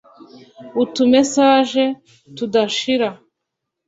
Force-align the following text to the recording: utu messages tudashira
utu 0.81 1.01
messages 1.13 1.91
tudashira 2.35 3.09